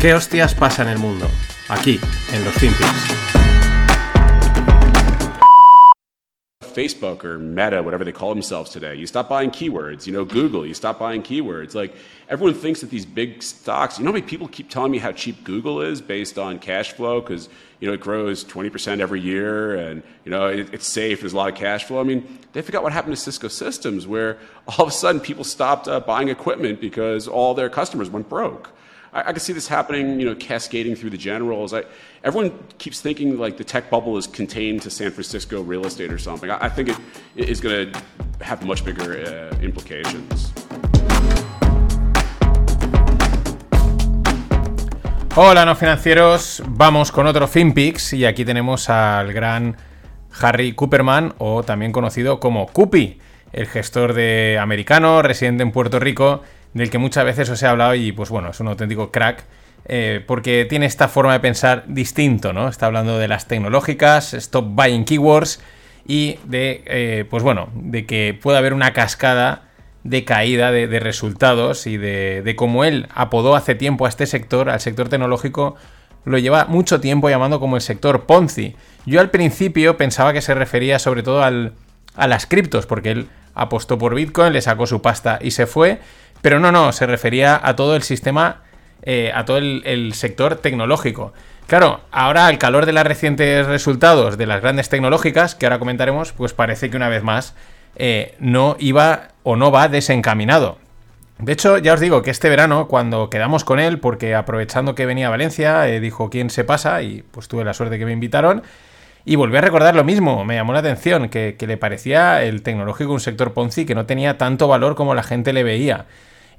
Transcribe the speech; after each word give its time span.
¿Qué 0.00 0.14
hostias 0.14 0.54
pasa 0.54 0.80
en 0.80 0.88
el 0.88 0.98
mundo? 0.98 1.26
Aquí, 1.68 2.00
en 2.32 2.42
los 2.42 2.54
FinPix. 2.54 2.88
Facebook 6.72 7.22
or 7.22 7.36
Meta, 7.36 7.82
whatever 7.82 8.02
they 8.02 8.12
call 8.12 8.30
themselves 8.30 8.70
today. 8.70 8.94
You 8.94 9.06
stop 9.06 9.28
buying 9.28 9.50
keywords. 9.50 10.06
You 10.06 10.14
know, 10.14 10.24
Google, 10.24 10.64
you 10.64 10.72
stop 10.72 10.98
buying 10.98 11.22
keywords. 11.22 11.74
Like, 11.74 11.94
everyone 12.30 12.54
thinks 12.54 12.80
that 12.80 12.88
these 12.88 13.04
big 13.04 13.42
stocks, 13.42 13.98
you 13.98 14.04
know 14.06 14.10
how 14.10 14.14
many 14.14 14.26
people 14.26 14.48
keep 14.48 14.70
telling 14.70 14.90
me 14.90 14.96
how 14.96 15.12
cheap 15.12 15.44
Google 15.44 15.82
is 15.82 16.00
based 16.00 16.38
on 16.38 16.58
cash 16.58 16.92
flow 16.92 17.20
because, 17.20 17.50
you 17.80 17.86
know, 17.86 17.92
it 17.92 18.00
grows 18.00 18.42
20% 18.42 19.00
every 19.00 19.20
year 19.20 19.74
and, 19.74 20.02
you 20.24 20.30
know, 20.30 20.46
it, 20.46 20.72
it's 20.72 20.86
safe, 20.86 21.20
there's 21.20 21.34
a 21.34 21.36
lot 21.36 21.52
of 21.52 21.56
cash 21.56 21.84
flow. 21.84 22.00
I 22.00 22.04
mean, 22.04 22.38
they 22.54 22.62
forgot 22.62 22.82
what 22.82 22.94
happened 22.94 23.14
to 23.16 23.20
Cisco 23.20 23.48
Systems 23.48 24.06
where 24.06 24.38
all 24.66 24.86
of 24.86 24.88
a 24.88 24.92
sudden 24.92 25.20
people 25.20 25.44
stopped 25.44 25.88
uh, 25.88 26.00
buying 26.00 26.30
equipment 26.30 26.80
because 26.80 27.28
all 27.28 27.52
their 27.52 27.68
customers 27.68 28.08
went 28.08 28.30
broke. 28.30 28.70
I, 29.12 29.20
I 29.20 29.32
can 29.32 29.40
see 29.40 29.52
this 29.52 29.68
happening, 29.68 30.20
you 30.20 30.26
know, 30.26 30.34
cascading 30.34 30.94
through 30.94 31.10
the 31.10 31.18
generals. 31.18 31.74
I, 31.74 31.84
everyone 32.22 32.52
keeps 32.78 33.00
thinking 33.00 33.38
like 33.38 33.56
the 33.56 33.64
tech 33.64 33.90
bubble 33.90 34.16
is 34.16 34.26
contained 34.26 34.82
to 34.82 34.90
San 34.90 35.10
Francisco 35.10 35.62
real 35.62 35.84
estate 35.84 36.12
or 36.12 36.18
something. 36.18 36.50
I, 36.50 36.66
I 36.66 36.68
think 36.68 36.90
it 37.36 37.48
is 37.48 37.60
going 37.60 37.92
to 37.92 38.44
have 38.44 38.64
much 38.64 38.84
bigger 38.84 39.18
uh, 39.18 39.56
implications. 39.62 40.52
Hola, 45.36 45.64
no 45.64 45.74
financieros. 45.74 46.62
Vamos 46.68 47.12
con 47.12 47.26
otro 47.26 47.46
FinPix 47.46 48.12
y 48.12 48.24
aquí 48.24 48.44
tenemos 48.44 48.90
al 48.90 49.32
gran 49.32 49.76
Harry 50.40 50.72
Cooperman, 50.72 51.34
o 51.38 51.62
también 51.62 51.92
conocido 51.92 52.38
como 52.38 52.66
Cupi, 52.66 53.18
el 53.52 53.66
gestor 53.66 54.12
de 54.12 54.58
americano 54.60 55.22
residente 55.22 55.62
en 55.62 55.72
Puerto 55.72 55.98
Rico 55.98 56.42
del 56.74 56.90
que 56.90 56.98
muchas 56.98 57.24
veces 57.24 57.48
os 57.50 57.62
he 57.62 57.66
hablado 57.66 57.94
y 57.94 58.12
pues 58.12 58.30
bueno, 58.30 58.50
es 58.50 58.60
un 58.60 58.68
auténtico 58.68 59.10
crack. 59.10 59.44
Eh, 59.86 60.22
porque 60.26 60.66
tiene 60.68 60.84
esta 60.84 61.08
forma 61.08 61.32
de 61.32 61.40
pensar 61.40 61.84
distinto, 61.86 62.52
¿no? 62.52 62.68
Está 62.68 62.86
hablando 62.86 63.18
de 63.18 63.28
las 63.28 63.48
tecnológicas, 63.48 64.34
stop 64.34 64.66
buying 64.68 65.04
keywords 65.04 65.60
y 66.06 66.38
de, 66.44 66.82
eh, 66.86 67.24
pues 67.28 67.42
bueno, 67.42 67.70
de 67.74 68.04
que 68.04 68.38
puede 68.40 68.58
haber 68.58 68.74
una 68.74 68.92
cascada 68.92 69.70
de 70.04 70.24
caída 70.24 70.70
de, 70.70 71.00
resultados 71.00 71.86
y 71.86 71.96
de, 71.96 72.42
de 72.42 72.56
cómo 72.56 72.84
él 72.84 73.08
apodó 73.14 73.56
hace 73.56 73.74
tiempo 73.74 74.06
a 74.06 74.08
este 74.10 74.26
sector, 74.26 74.70
al 74.70 74.80
sector 74.80 75.08
tecnológico, 75.08 75.76
lo 76.24 76.38
lleva 76.38 76.66
mucho 76.66 77.00
tiempo 77.00 77.28
llamando 77.28 77.60
como 77.60 77.76
el 77.76 77.82
sector 77.82 78.26
Ponzi. 78.26 78.76
Yo 79.06 79.20
al 79.20 79.30
principio 79.30 79.96
pensaba 79.96 80.32
que 80.32 80.42
se 80.42 80.54
refería 80.54 80.98
sobre 80.98 81.22
todo 81.22 81.42
al, 81.42 81.72
a 82.14 82.26
las 82.28 82.46
criptos, 82.46 82.86
porque 82.86 83.10
él 83.10 83.28
apostó 83.54 83.98
por 83.98 84.14
Bitcoin, 84.14 84.52
le 84.52 84.62
sacó 84.62 84.86
su 84.86 85.02
pasta 85.02 85.38
y 85.40 85.50
se 85.52 85.66
fue, 85.66 86.00
pero 86.42 86.60
no, 86.60 86.72
no, 86.72 86.92
se 86.92 87.06
refería 87.06 87.60
a 87.62 87.76
todo 87.76 87.96
el 87.96 88.02
sistema, 88.02 88.62
eh, 89.02 89.32
a 89.34 89.44
todo 89.44 89.58
el, 89.58 90.12
sector 90.14 90.56
tecnológico. 90.56 91.32
Claro, 91.66 92.00
ahora 92.10 92.46
al 92.46 92.58
calor 92.58 92.86
de 92.86 92.92
los 92.92 93.04
recientes 93.04 93.66
resultados 93.66 94.36
de 94.36 94.46
las 94.46 94.60
grandes 94.60 94.88
tecnológicas, 94.88 95.54
que 95.54 95.66
ahora 95.66 95.78
comentaremos, 95.78 96.32
pues 96.32 96.52
parece 96.52 96.90
que 96.90 96.96
una 96.96 97.08
vez 97.08 97.22
más 97.22 97.54
eh, 97.96 98.34
no 98.40 98.76
iba 98.78 99.28
o 99.42 99.56
no 99.56 99.70
va 99.70 99.88
desencaminado. 99.88 100.78
De 101.38 101.52
hecho, 101.52 101.78
ya 101.78 101.94
os 101.94 102.00
digo 102.00 102.22
que 102.22 102.30
este 102.30 102.50
verano, 102.50 102.86
cuando 102.86 103.30
quedamos 103.30 103.64
con 103.64 103.80
él, 103.80 103.98
porque 103.98 104.34
aprovechando 104.34 104.94
que 104.94 105.06
venía 105.06 105.28
a 105.28 105.30
Valencia, 105.30 105.88
eh, 105.88 106.00
dijo 106.00 106.28
quién 106.28 106.50
se 106.50 106.64
pasa 106.64 107.02
y 107.02 107.22
pues 107.30 107.48
tuve 107.48 107.64
la 107.64 107.72
suerte 107.72 107.98
que 107.98 108.04
me 108.04 108.12
invitaron. 108.12 108.62
Y 109.24 109.36
volví 109.36 109.56
a 109.56 109.60
recordar 109.60 109.94
lo 109.94 110.04
mismo, 110.04 110.44
me 110.44 110.54
llamó 110.54 110.72
la 110.72 110.80
atención, 110.80 111.28
que, 111.28 111.56
que 111.58 111.66
le 111.66 111.76
parecía 111.76 112.42
el 112.42 112.62
tecnológico 112.62 113.12
un 113.12 113.20
sector 113.20 113.52
Ponzi 113.52 113.86
que 113.86 113.94
no 113.94 114.06
tenía 114.06 114.38
tanto 114.38 114.68
valor 114.68 114.94
como 114.96 115.14
la 115.14 115.22
gente 115.22 115.52
le 115.52 115.62
veía. 115.62 116.06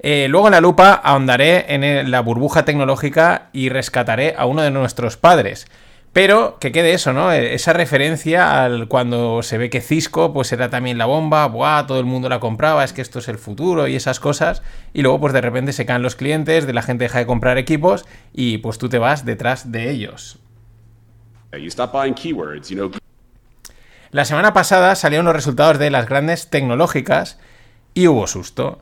Eh, 0.03 0.27
luego 0.29 0.47
en 0.47 0.53
la 0.53 0.61
lupa 0.61 0.93
ahondaré 0.93 1.73
en 1.73 2.09
la 2.09 2.21
burbuja 2.21 2.65
tecnológica 2.65 3.49
y 3.53 3.69
rescataré 3.69 4.33
a 4.35 4.45
uno 4.45 4.63
de 4.63 4.71
nuestros 4.71 5.15
padres. 5.15 5.67
Pero 6.11 6.57
que 6.59 6.73
quede 6.73 6.93
eso, 6.93 7.13
¿no? 7.13 7.31
E, 7.31 7.53
esa 7.53 7.71
referencia 7.71 8.65
al 8.65 8.87
cuando 8.87 9.43
se 9.43 9.57
ve 9.57 9.69
que 9.69 9.79
Cisco 9.79 10.33
pues 10.33 10.51
era 10.51 10.69
también 10.69 10.97
la 10.97 11.05
bomba, 11.05 11.45
buah, 11.45 11.85
todo 11.85 11.99
el 11.99 12.05
mundo 12.05 12.27
la 12.27 12.39
compraba, 12.39 12.83
es 12.83 12.93
que 12.93 13.01
esto 13.01 13.19
es 13.19 13.29
el 13.29 13.37
futuro 13.37 13.87
y 13.87 13.95
esas 13.95 14.19
cosas. 14.19 14.63
Y 14.91 15.03
luego 15.03 15.21
pues 15.21 15.33
de 15.33 15.41
repente 15.41 15.71
se 15.71 15.85
caen 15.85 16.01
los 16.01 16.15
clientes, 16.15 16.65
de 16.65 16.73
la 16.73 16.81
gente 16.81 17.05
deja 17.05 17.19
de 17.19 17.27
comprar 17.27 17.57
equipos 17.59 18.05
y 18.33 18.57
pues 18.57 18.79
tú 18.79 18.89
te 18.89 18.97
vas 18.97 19.23
detrás 19.23 19.71
de 19.71 19.91
ellos. 19.91 20.39
La 24.09 24.25
semana 24.25 24.51
pasada 24.51 24.95
salieron 24.95 25.25
los 25.25 25.35
resultados 25.35 25.79
de 25.79 25.91
las 25.91 26.09
grandes 26.09 26.49
tecnológicas 26.49 27.39
y 27.93 28.07
hubo 28.07 28.27
susto. 28.27 28.81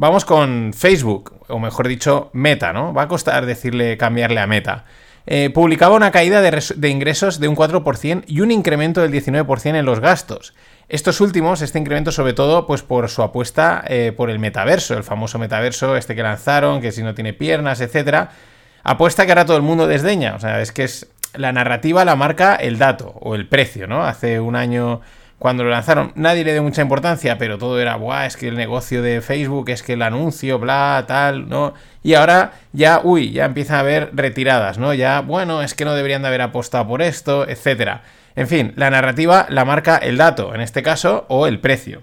Vamos 0.00 0.24
con 0.24 0.72
Facebook, 0.72 1.44
o 1.48 1.58
mejor 1.58 1.86
dicho, 1.86 2.30
Meta, 2.32 2.72
¿no? 2.72 2.94
Va 2.94 3.02
a 3.02 3.08
costar 3.08 3.44
decirle 3.44 3.98
cambiarle 3.98 4.40
a 4.40 4.46
Meta. 4.46 4.86
Eh, 5.26 5.50
publicaba 5.50 5.94
una 5.94 6.10
caída 6.10 6.40
de, 6.40 6.88
ingresos 6.88 7.38
de 7.38 7.48
un 7.48 7.54
4% 7.54 8.24
y 8.26 8.40
un 8.40 8.50
incremento 8.50 9.02
del 9.02 9.12
19% 9.12 9.78
en 9.78 9.84
los 9.84 10.00
gastos. 10.00 10.54
Estos 10.88 11.20
últimos, 11.20 11.60
este 11.60 11.78
incremento 11.78 12.12
sobre 12.12 12.32
todo, 12.32 12.66
pues 12.66 12.80
por 12.82 13.10
su 13.10 13.20
apuesta 13.22 13.84
eh, 13.88 14.14
por 14.16 14.30
el 14.30 14.38
metaverso, 14.38 14.96
el 14.96 15.04
famoso 15.04 15.38
metaverso 15.38 15.94
este 15.94 16.14
que 16.14 16.22
lanzaron, 16.22 16.80
que 16.80 16.92
si 16.92 17.02
no 17.02 17.12
tiene 17.12 17.34
piernas, 17.34 17.82
etcétera. 17.82 18.30
Apuesta 18.82 19.26
que 19.26 19.32
ahora 19.32 19.44
todo 19.44 19.58
el 19.58 19.62
mundo 19.62 19.86
desdeña. 19.86 20.34
O 20.34 20.40
sea, 20.40 20.62
es 20.62 20.72
que 20.72 20.84
es 20.84 21.10
la 21.34 21.52
narrativa 21.52 22.06
la 22.06 22.16
marca 22.16 22.54
el 22.54 22.78
dato 22.78 23.18
o 23.20 23.34
el 23.34 23.46
precio, 23.46 23.86
¿no? 23.86 24.02
Hace 24.02 24.40
un 24.40 24.56
año 24.56 25.02
cuando 25.40 25.64
lo 25.64 25.70
lanzaron 25.70 26.12
nadie 26.16 26.44
le 26.44 26.52
dio 26.52 26.62
mucha 26.62 26.82
importancia, 26.82 27.38
pero 27.38 27.56
todo 27.56 27.80
era, 27.80 27.96
Buah, 27.96 28.26
es 28.26 28.36
que 28.36 28.48
el 28.48 28.56
negocio 28.56 29.00
de 29.00 29.22
Facebook, 29.22 29.70
es 29.70 29.82
que 29.82 29.94
el 29.94 30.02
anuncio, 30.02 30.58
bla, 30.58 31.02
tal, 31.08 31.48
¿no? 31.48 31.72
Y 32.02 32.12
ahora 32.12 32.52
ya, 32.74 33.00
uy, 33.02 33.32
ya 33.32 33.46
empieza 33.46 33.78
a 33.78 33.80
haber 33.80 34.10
retiradas, 34.12 34.76
¿no? 34.76 34.92
Ya, 34.92 35.22
bueno, 35.22 35.62
es 35.62 35.72
que 35.72 35.86
no 35.86 35.94
deberían 35.94 36.20
de 36.20 36.28
haber 36.28 36.42
apostado 36.42 36.86
por 36.86 37.00
esto, 37.00 37.48
etcétera. 37.48 38.02
En 38.36 38.48
fin, 38.48 38.74
la 38.76 38.90
narrativa 38.90 39.46
la 39.48 39.64
marca 39.64 39.96
el 39.96 40.18
dato, 40.18 40.54
en 40.54 40.60
este 40.60 40.82
caso, 40.82 41.24
o 41.30 41.46
el 41.46 41.58
precio. 41.58 42.02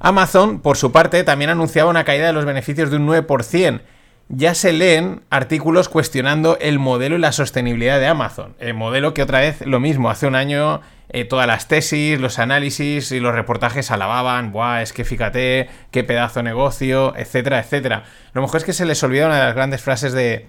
Amazon, 0.00 0.58
por 0.60 0.76
su 0.76 0.90
parte, 0.90 1.22
también 1.22 1.50
anunciaba 1.50 1.88
una 1.88 2.02
caída 2.02 2.26
de 2.26 2.32
los 2.32 2.44
beneficios 2.44 2.90
de 2.90 2.96
un 2.96 3.06
9% 3.06 3.80
ya 4.28 4.54
se 4.54 4.72
leen 4.72 5.22
artículos 5.30 5.88
cuestionando 5.88 6.58
el 6.60 6.78
modelo 6.78 7.16
y 7.16 7.18
la 7.18 7.32
sostenibilidad 7.32 7.98
de 7.98 8.06
Amazon. 8.06 8.54
El 8.58 8.74
modelo 8.74 9.14
que 9.14 9.22
otra 9.22 9.40
vez 9.40 9.64
lo 9.66 9.80
mismo, 9.80 10.10
hace 10.10 10.26
un 10.26 10.34
año 10.34 10.80
eh, 11.08 11.24
todas 11.24 11.46
las 11.46 11.68
tesis, 11.68 12.20
los 12.20 12.38
análisis 12.38 13.10
y 13.12 13.20
los 13.20 13.34
reportajes 13.34 13.90
alababan, 13.90 14.52
Buah, 14.52 14.82
es 14.82 14.92
que 14.92 15.04
fíjate, 15.04 15.70
qué 15.90 16.04
pedazo 16.04 16.40
de 16.40 16.44
negocio, 16.44 17.16
etcétera, 17.16 17.60
etcétera. 17.60 18.04
Lo 18.34 18.42
mejor 18.42 18.58
es 18.58 18.64
que 18.64 18.74
se 18.74 18.84
les 18.84 19.02
olvida 19.02 19.26
una 19.26 19.36
de 19.36 19.44
las 19.44 19.54
grandes 19.54 19.80
frases 19.80 20.12
de... 20.12 20.46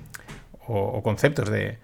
o, 0.67 1.01
conceptos 1.01 1.49
de, 1.49 1.77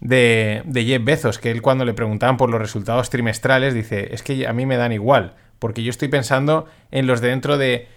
de, 0.00 0.62
de 0.64 0.84
Jeff 0.84 1.04
Bezos, 1.04 1.38
que 1.38 1.50
él 1.50 1.60
cuando 1.60 1.84
le 1.84 1.92
preguntaban 1.92 2.38
por 2.38 2.48
los 2.48 2.60
resultados 2.60 3.10
trimestrales 3.10 3.74
dice, 3.74 4.14
es 4.14 4.22
que 4.22 4.46
a 4.46 4.54
mí 4.54 4.64
me 4.64 4.78
dan 4.78 4.92
igual, 4.92 5.34
porque 5.58 5.82
yo 5.82 5.90
estoy 5.90 6.08
pensando 6.08 6.66
en 6.90 7.06
los 7.06 7.20
de 7.20 7.28
dentro 7.28 7.58
de 7.58 7.88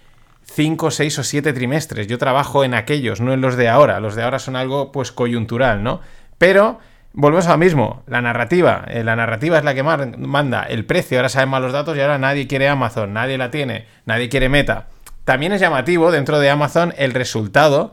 5, 0.46 0.90
6 0.90 1.18
o 1.18 1.24
7 1.24 1.52
trimestres. 1.52 2.06
Yo 2.06 2.18
trabajo 2.18 2.64
en 2.64 2.74
aquellos, 2.74 3.20
no 3.20 3.32
en 3.32 3.40
los 3.40 3.56
de 3.56 3.68
ahora. 3.68 4.00
Los 4.00 4.14
de 4.14 4.22
ahora 4.22 4.38
son 4.38 4.56
algo 4.56 4.92
pues 4.92 5.12
coyuntural, 5.12 5.82
¿no? 5.82 6.00
Pero 6.38 6.78
volvemos 7.12 7.46
a 7.46 7.52
lo 7.52 7.58
mismo, 7.58 8.02
la 8.06 8.20
narrativa. 8.20 8.84
Eh, 8.88 9.04
la 9.04 9.16
narrativa 9.16 9.58
es 9.58 9.64
la 9.64 9.74
que 9.74 9.82
manda 9.82 10.62
el 10.62 10.84
precio. 10.84 11.18
Ahora 11.18 11.28
saben 11.28 11.48
más 11.48 11.62
los 11.62 11.72
datos 11.72 11.96
y 11.96 12.00
ahora 12.00 12.18
nadie 12.18 12.46
quiere 12.46 12.68
Amazon, 12.68 13.12
nadie 13.12 13.38
la 13.38 13.50
tiene, 13.50 13.86
nadie 14.04 14.28
quiere 14.28 14.48
Meta. 14.48 14.86
También 15.24 15.52
es 15.52 15.60
llamativo 15.60 16.10
dentro 16.12 16.38
de 16.38 16.50
Amazon 16.50 16.94
el 16.96 17.12
resultado 17.12 17.92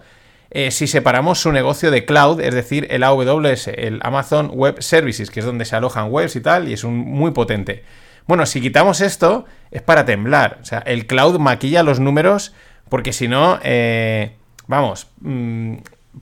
eh, 0.55 0.69
si 0.69 0.85
separamos 0.85 1.41
su 1.41 1.51
negocio 1.51 1.89
de 1.89 2.05
cloud, 2.05 2.39
es 2.39 2.53
decir, 2.53 2.85
el 2.91 3.01
AWS, 3.01 3.69
el 3.69 3.99
Amazon 4.03 4.51
Web 4.53 4.83
Services, 4.83 5.31
que 5.31 5.39
es 5.39 5.45
donde 5.47 5.65
se 5.65 5.75
alojan 5.75 6.11
webs 6.11 6.35
y 6.35 6.41
tal, 6.41 6.69
y 6.69 6.73
es 6.73 6.83
un, 6.83 6.95
muy 6.95 7.31
potente. 7.31 7.83
Bueno, 8.27 8.45
si 8.45 8.61
quitamos 8.61 9.01
esto, 9.01 9.45
es 9.71 9.81
para 9.81 10.05
temblar. 10.05 10.59
O 10.61 10.65
sea, 10.65 10.79
el 10.79 11.07
cloud 11.07 11.39
maquilla 11.39 11.83
los 11.83 11.99
números 11.99 12.53
porque 12.93 13.11
si 13.11 13.27
no, 13.27 13.59
eh, 13.63 14.35
vamos, 14.67 15.07
mm, 15.21 15.77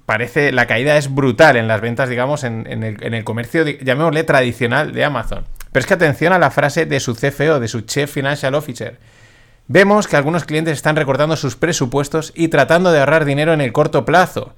parece, 0.06 0.53
la 0.53 0.68
caída 0.68 0.95
es 0.95 1.13
brutal 1.13 1.57
en 1.57 1.68
las 1.68 1.81
ventas, 1.81 2.07
digamos, 2.07 2.45
en, 2.45 2.65
el, 2.65 3.24
comercio, 3.25 3.65
llamémosle 3.65 4.24
tradicional 4.24 4.94
de 4.94 5.03
Amazon. 5.03 5.44
Pero 5.71 5.81
es 5.81 5.86
que 5.86 5.95
atención 5.95 6.31
a 6.31 6.39
la 6.39 6.50
frase 6.50 6.86
de 6.86 7.01
su 7.01 7.13
CFO, 7.13 7.59
de 7.59 7.68
su 7.68 7.81
Chief 7.81 8.09
Financial 8.09 8.56
Officer. 8.56 9.00
Vemos 9.68 10.07
que 10.07 10.15
algunos 10.15 10.45
clientes 10.45 10.74
están 10.74 10.95
recortando 10.95 11.36
sus 11.36 11.57
presupuestos 11.57 12.31
y 12.36 12.48
tratando 12.48 12.92
de 12.92 13.00
ahorrar 13.00 13.25
dinero 13.25 13.51
en 13.53 13.59
el 13.59 13.74
corto 13.74 14.06
plazo. 14.06 14.56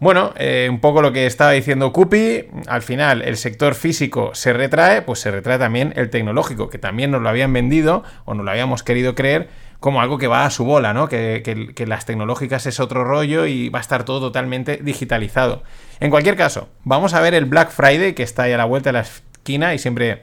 Bueno, 0.00 0.32
eh, 0.36 0.66
un 0.68 0.80
poco 0.80 1.02
lo 1.02 1.12
que 1.12 1.26
estaba 1.26 1.52
diciendo 1.52 1.92
Cupi, 1.92 2.46
al 2.66 2.82
final 2.82 3.22
el 3.22 3.36
sector 3.36 3.74
físico 3.74 4.34
se 4.34 4.52
retrae, 4.52 5.02
pues 5.02 5.20
se 5.20 5.30
retrae 5.30 5.58
también 5.58 5.92
el 5.96 6.10
tecnológico, 6.10 6.68
que 6.68 6.78
también 6.78 7.12
nos 7.12 7.22
lo 7.22 7.28
habían 7.28 7.52
vendido 7.52 8.02
o 8.24 8.34
nos 8.34 8.44
lo 8.44 8.50
habíamos 8.50 8.82
querido 8.82 9.14
creer 9.14 9.48
como 9.78 10.00
algo 10.00 10.18
que 10.18 10.26
va 10.26 10.46
a 10.46 10.50
su 10.50 10.64
bola, 10.64 10.94
¿no? 10.94 11.08
Que, 11.08 11.74
las 11.86 12.06
tecnológicas 12.06 12.66
es 12.66 12.80
otro 12.80 13.04
rollo 13.04 13.46
y 13.46 13.68
va 13.68 13.78
a 13.78 13.82
estar 13.82 14.04
todo 14.04 14.18
totalmente 14.18 14.78
digitalizado. 14.78 15.62
En 16.00 16.10
cualquier 16.10 16.36
caso, 16.36 16.68
vamos 16.84 17.14
a 17.14 17.20
ver 17.20 17.34
el 17.34 17.44
Black 17.44 17.70
Friday, 17.70 18.14
que 18.14 18.22
está 18.22 18.44
ahí 18.44 18.52
a 18.52 18.56
la 18.56 18.64
vuelta 18.64 18.88
de 18.88 18.94
la 18.94 19.00
esquina 19.00 19.74
y 19.74 19.78
siempre 19.78 20.22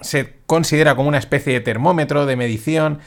se 0.00 0.34
considera 0.46 0.94
como 0.94 1.08
una 1.08 1.18
especie 1.18 1.52
de 1.52 1.60
termómetro, 1.60 2.26
de 2.26 2.36
medición 2.36 2.98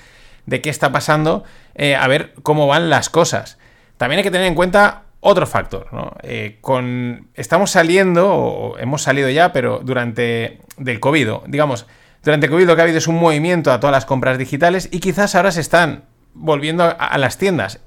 de 0.46 0.62
qué 0.62 0.69
está 0.69 0.92
pasando, 0.92 1.44
eh, 1.75 1.96
a 1.96 2.07
ver 2.07 2.34
cómo 2.44 2.66
van 2.66 2.89
las 2.89 3.10
cosas. 3.10 3.57
también 3.98 4.19
hay 4.19 4.24
que 4.24 4.31
tener 4.31 4.48
en 4.48 4.56
cuenta 4.56 5.04
otro 5.24 5.48
factor, 5.48 5.88
¿no? 5.92 6.12
Eh, 6.22 6.58
con, 6.62 7.30
estamos 7.34 7.72
saliendo, 7.72 8.30
o 8.30 8.78
hemos 8.78 9.02
salido 9.02 9.30
ya, 9.30 9.54
pero 9.54 9.80
durante 9.84 10.60
del 10.78 11.00
COVID, 11.00 11.30
digamos, 11.48 11.88
durante 12.24 12.46
el 12.48 12.52
COVID 12.52 12.68
lo 12.68 12.75
que 12.75 12.81
ha 12.81 12.84
habido 12.84 12.98
es 12.98 13.08
un 13.08 13.20
movimiento 13.20 13.72
a 13.72 13.80
todas 13.80 13.94
las 13.94 14.06
compras 14.06 14.38
digitales 14.38 14.90
y 14.92 15.00
quizás 15.00 15.36
ahora 15.36 15.52
se 15.52 15.62
están 15.62 16.04
volviendo 16.34 16.84
a, 16.84 17.18
las 17.18 17.38
tiendas. 17.38 17.80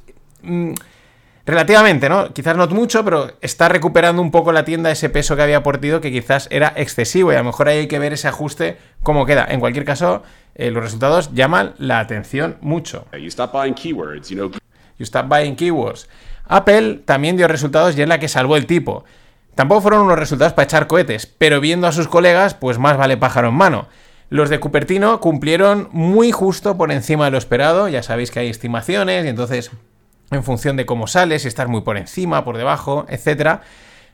Mm, 0.42 0.72
relativamente, 1.44 2.08
¿no? 2.08 2.32
Quizás 2.32 2.56
no 2.56 2.66
mucho, 2.68 3.04
pero 3.04 3.32
está 3.42 3.68
recuperando 3.68 4.22
un 4.22 4.30
poco 4.30 4.50
la 4.52 4.64
tienda 4.64 4.90
ese 4.90 5.10
peso 5.10 5.36
que 5.36 5.42
había 5.42 5.58
aportado 5.58 6.00
que 6.00 6.10
quizás 6.10 6.48
era 6.50 6.72
excesivo 6.74 7.32
y 7.32 7.36
a 7.36 7.38
lo 7.38 7.44
mejor 7.44 7.68
ahí 7.68 7.78
hay 7.80 7.88
que 7.88 7.98
ver 7.98 8.14
ese 8.14 8.28
ajuste 8.28 8.78
cómo 9.02 9.26
queda. 9.26 9.46
En 9.48 9.60
cualquier 9.60 9.84
caso, 9.84 10.22
eh, 10.54 10.70
los 10.70 10.82
resultados 10.82 11.34
llaman 11.34 11.74
la 11.76 12.00
atención 12.00 12.56
mucho. 12.62 13.06
You 13.12 13.28
stop 13.28 13.52
buying 13.52 13.74
keywords, 13.74 14.30
you 14.30 14.36
know. 14.36 14.50
You 14.98 15.04
stop 15.04 15.28
buying 15.28 15.54
keywords. 15.54 16.08
Apple 16.48 17.02
también 17.04 17.36
dio 17.36 17.48
resultados 17.48 17.96
y 17.96 18.02
es 18.02 18.08
la 18.08 18.18
que 18.18 18.28
salvó 18.28 18.56
el 18.56 18.66
tipo. 18.66 19.04
Tampoco 19.54 19.80
fueron 19.80 20.02
unos 20.02 20.18
resultados 20.18 20.52
para 20.52 20.64
echar 20.64 20.86
cohetes, 20.86 21.26
pero 21.26 21.60
viendo 21.60 21.86
a 21.86 21.92
sus 21.92 22.08
colegas, 22.08 22.54
pues 22.54 22.78
más 22.78 22.96
vale 22.96 23.16
pájaro 23.16 23.48
en 23.48 23.54
mano. 23.54 23.88
Los 24.28 24.50
de 24.50 24.60
Cupertino 24.60 25.20
cumplieron 25.20 25.88
muy 25.92 26.32
justo 26.32 26.76
por 26.76 26.92
encima 26.92 27.26
de 27.26 27.30
lo 27.30 27.38
esperado, 27.38 27.88
ya 27.88 28.02
sabéis 28.02 28.30
que 28.30 28.40
hay 28.40 28.48
estimaciones 28.48 29.24
y 29.24 29.28
entonces 29.28 29.70
en 30.30 30.42
función 30.42 30.76
de 30.76 30.84
cómo 30.84 31.06
sales, 31.06 31.42
si 31.42 31.48
estás 31.48 31.68
muy 31.68 31.82
por 31.82 31.96
encima, 31.96 32.44
por 32.44 32.58
debajo, 32.58 33.06
etc. 33.08 33.60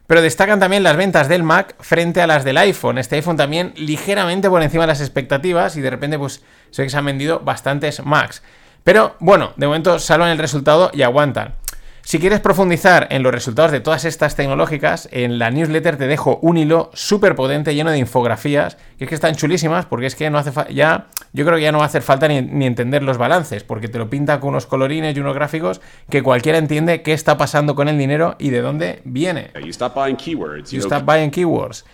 Pero 0.06 0.20
destacan 0.20 0.60
también 0.60 0.82
las 0.82 0.96
ventas 0.96 1.28
del 1.28 1.42
Mac 1.42 1.74
frente 1.80 2.20
a 2.20 2.26
las 2.26 2.44
del 2.44 2.58
iPhone. 2.58 2.98
Este 2.98 3.16
iPhone 3.16 3.36
también 3.36 3.72
ligeramente 3.76 4.50
por 4.50 4.62
encima 4.62 4.82
de 4.82 4.88
las 4.88 5.00
expectativas 5.00 5.76
y 5.76 5.80
de 5.80 5.90
repente 5.90 6.18
pues 6.18 6.42
se 6.70 6.86
han 6.96 7.04
vendido 7.04 7.40
bastantes 7.40 8.04
Macs. 8.04 8.42
Pero 8.84 9.16
bueno, 9.18 9.52
de 9.56 9.66
momento 9.66 9.98
salvan 9.98 10.30
el 10.30 10.38
resultado 10.38 10.90
y 10.92 11.02
aguantan. 11.02 11.54
Si 12.04 12.18
quieres 12.18 12.40
profundizar 12.40 13.06
en 13.10 13.22
los 13.22 13.32
resultados 13.32 13.70
de 13.70 13.80
todas 13.80 14.04
estas 14.04 14.34
tecnológicas, 14.34 15.08
en 15.12 15.38
la 15.38 15.50
newsletter 15.50 15.96
te 15.96 16.08
dejo 16.08 16.38
un 16.42 16.56
hilo 16.56 16.90
súper 16.94 17.36
potente 17.36 17.74
lleno 17.74 17.92
de 17.92 17.98
infografías, 17.98 18.76
que 18.98 19.04
es 19.04 19.08
que 19.08 19.14
están 19.14 19.36
chulísimas, 19.36 19.86
porque 19.86 20.06
es 20.06 20.16
que 20.16 20.28
no 20.28 20.38
hace 20.38 20.50
ya, 20.74 21.06
yo 21.32 21.46
creo 21.46 21.56
que 21.56 21.62
ya 21.62 21.72
no 21.72 21.78
va 21.78 21.84
a 21.84 21.86
hacer 21.86 22.02
falta 22.02 22.26
ni, 22.26 22.66
entender 22.66 23.04
los 23.04 23.18
balances, 23.18 23.62
porque 23.62 23.88
te 23.88 23.98
lo 23.98 24.10
pinta 24.10 24.40
con 24.40 24.50
unos 24.50 24.66
colorines 24.66 25.16
y 25.16 25.20
unos 25.20 25.34
gráficos 25.34 25.80
que 26.10 26.22
cualquiera 26.22 26.58
entiende 26.58 27.02
qué 27.02 27.12
está 27.12 27.36
pasando 27.36 27.76
con 27.76 27.88
el 27.88 27.96
dinero 27.96 28.34
y 28.38 28.50
de 28.50 28.62
dónde 28.62 29.00
viene. 29.04 29.50
You 29.62 29.70
stop 29.70 29.94
buying 29.94 30.16
keywords. 30.16 30.72
You, 30.72 30.80
stop 30.80 31.04
buying 31.04 31.30
keywords. 31.30 31.84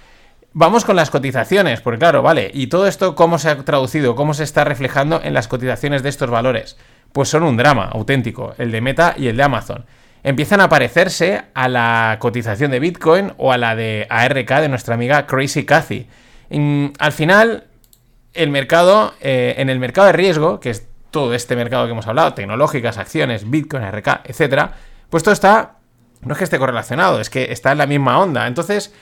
Vamos 0.54 0.86
con 0.86 0.96
las 0.96 1.10
cotizaciones, 1.10 1.82
porque 1.82 1.98
claro, 1.98 2.22
vale, 2.22 2.50
y 2.52 2.68
todo 2.68 2.86
esto 2.86 3.14
cómo 3.14 3.38
se 3.38 3.50
ha 3.50 3.58
traducido, 3.58 4.16
cómo 4.16 4.32
se 4.32 4.44
está 4.44 4.64
reflejando 4.64 5.20
en 5.22 5.34
las 5.34 5.46
cotizaciones 5.46 6.02
de 6.02 6.08
estos 6.08 6.30
valores. 6.30 6.78
Pues 7.18 7.30
son 7.30 7.42
un 7.42 7.56
drama 7.56 7.86
auténtico, 7.86 8.54
el 8.58 8.70
de 8.70 8.80
Meta 8.80 9.12
y 9.16 9.26
el 9.26 9.36
de 9.36 9.42
Amazon 9.42 9.84
empiezan 10.22 10.60
a 10.60 10.68
parecerse 10.68 11.42
a 11.52 11.66
la 11.66 12.16
cotización 12.20 12.70
de 12.70 12.78
Bitcoin 12.78 13.32
o 13.38 13.50
a 13.50 13.58
la 13.58 13.74
de 13.74 14.06
ARK 14.08 14.60
de 14.60 14.68
nuestra 14.68 14.94
amiga 14.94 15.26
Crazy 15.26 15.66
Cathy. 15.66 16.06
al 17.00 17.10
final, 17.10 17.64
el 18.34 18.50
mercado, 18.50 19.14
eh, 19.20 19.56
en 19.58 19.68
el 19.68 19.80
mercado 19.80 20.06
de 20.06 20.12
riesgo, 20.12 20.60
que 20.60 20.70
es 20.70 20.86
todo 21.10 21.34
este 21.34 21.56
mercado 21.56 21.86
que 21.86 21.90
hemos 21.90 22.06
hablado, 22.06 22.34
tecnológicas, 22.34 22.98
acciones, 22.98 23.50
Bitcoin, 23.50 23.82
ARK, 23.82 24.20
etcétera, 24.22 24.74
pues 25.10 25.24
todo 25.24 25.32
está, 25.34 25.78
no 26.20 26.34
es 26.34 26.38
que 26.38 26.44
esté 26.44 26.56
correlacionado, 26.56 27.20
es 27.20 27.30
que 27.30 27.50
está 27.50 27.72
en 27.72 27.78
la 27.78 27.88
misma 27.88 28.20
onda. 28.20 28.46
Entonces, 28.46 28.94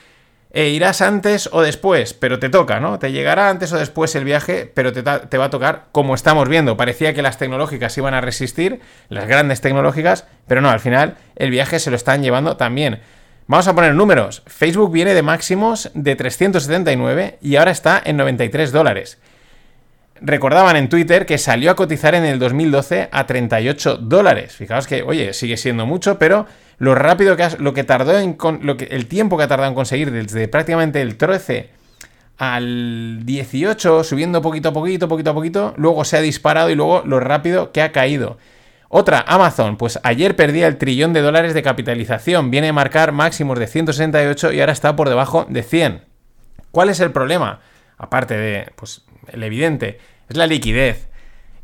e 0.57 0.69
irás 0.69 1.03
antes 1.03 1.47
o 1.51 1.61
después, 1.61 2.15
pero 2.15 2.39
te 2.39 2.49
toca, 2.49 2.79
¿no? 2.79 2.97
Te 2.97 3.11
llegará 3.11 3.51
antes 3.51 3.71
o 3.73 3.77
después 3.77 4.15
el 4.15 4.23
viaje, 4.23 4.65
pero 4.73 4.91
te, 4.91 5.03
va 5.03 5.45
a 5.45 5.49
tocar 5.51 5.85
como 5.91 6.15
estamos 6.15 6.49
viendo. 6.49 6.75
Parecía 6.75 7.13
que 7.13 7.21
las 7.21 7.37
tecnológicas 7.37 7.95
iban 7.99 8.15
a 8.15 8.21
resistir, 8.21 8.79
las 9.07 9.27
grandes 9.27 9.61
tecnológicas, 9.61 10.25
pero 10.47 10.61
no, 10.61 10.71
al 10.71 10.79
final 10.79 11.15
el 11.35 11.51
viaje 11.51 11.77
se 11.77 11.91
lo 11.91 11.95
están 11.95 12.23
llevando 12.23 12.57
también. 12.57 13.01
Vamos 13.45 13.67
a 13.67 13.75
poner 13.75 13.93
números. 13.93 14.41
Facebook 14.47 14.91
viene 14.91 15.13
de 15.13 15.21
máximos 15.21 15.91
de 15.93 16.15
379 16.15 17.37
y 17.39 17.57
ahora 17.57 17.69
está 17.69 18.01
en 18.03 18.17
93 18.17 18.71
dólares. 18.71 19.19
Recordaban 20.21 20.75
en 20.75 20.89
Twitter 20.89 21.25
que 21.25 21.37
salió 21.37 21.71
a 21.71 21.75
cotizar 21.75 22.15
en 22.15 22.25
el 22.25 22.39
2012 22.39 23.09
a 23.11 23.25
38 23.25 23.97
dólares. 23.97 24.55
Fijaos 24.55 24.87
que, 24.87 25.03
oye, 25.03 25.33
sigue 25.33 25.57
siendo 25.57 25.85
mucho, 25.85 26.17
pero 26.19 26.45
lo 26.77 26.95
rápido 26.95 27.35
que 27.35 27.47
lo 27.59 27.73
que 27.73 27.83
tardó 27.83 28.17
en 28.17 28.37
lo 28.61 28.77
que, 28.77 28.85
el 28.85 29.07
tiempo 29.07 29.37
que 29.37 29.43
ha 29.43 29.47
tardado 29.47 29.69
en 29.69 29.75
conseguir 29.75 30.11
desde 30.11 30.47
prácticamente 30.47 31.01
el 31.01 31.17
13 31.17 31.69
al 32.37 33.25
18, 33.25 34.03
subiendo 34.03 34.41
poquito 34.41 34.69
a 34.69 34.73
poquito, 34.73 35.07
poquito 35.07 35.31
a 35.31 35.33
poquito, 35.33 35.73
luego 35.77 36.05
se 36.05 36.17
ha 36.17 36.21
disparado 36.21 36.69
y 36.69 36.75
luego 36.75 37.01
lo 37.05 37.19
rápido 37.19 37.71
que 37.71 37.81
ha 37.81 37.91
caído. 37.91 38.37
Otra, 38.89 39.25
Amazon, 39.27 39.75
pues 39.75 39.99
ayer 40.03 40.35
perdía 40.35 40.67
el 40.67 40.77
trillón 40.77 41.13
de 41.13 41.21
dólares 41.21 41.53
de 41.53 41.63
capitalización, 41.63 42.51
viene 42.51 42.69
a 42.69 42.73
marcar 42.73 43.11
máximos 43.11 43.59
de 43.59 43.67
168 43.67 44.53
y 44.53 44.59
ahora 44.61 44.71
está 44.71 44.95
por 44.95 45.09
debajo 45.09 45.45
de 45.49 45.63
100. 45.63 46.01
¿Cuál 46.71 46.89
es 46.89 46.99
el 46.99 47.11
problema? 47.11 47.59
Aparte 47.97 48.37
de, 48.37 48.71
pues, 48.75 49.03
el 49.27 49.43
evidente, 49.43 49.99
es 50.29 50.37
la 50.37 50.47
liquidez 50.47 51.09